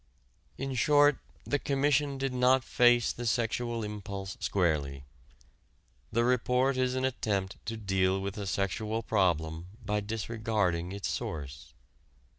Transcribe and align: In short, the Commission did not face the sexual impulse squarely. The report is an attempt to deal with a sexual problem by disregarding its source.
In 0.57 0.73
short, 0.73 1.19
the 1.43 1.59
Commission 1.59 2.17
did 2.17 2.33
not 2.33 2.63
face 2.63 3.13
the 3.13 3.27
sexual 3.27 3.83
impulse 3.83 4.35
squarely. 4.39 5.03
The 6.11 6.23
report 6.25 6.75
is 6.75 6.95
an 6.95 7.05
attempt 7.05 7.63
to 7.67 7.77
deal 7.77 8.19
with 8.19 8.35
a 8.39 8.47
sexual 8.47 9.03
problem 9.03 9.67
by 9.85 9.99
disregarding 9.99 10.91
its 10.91 11.07
source. 11.07 11.75